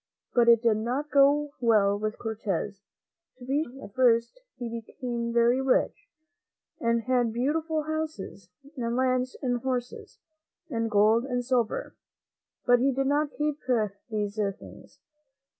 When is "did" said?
0.63-0.77, 12.91-13.05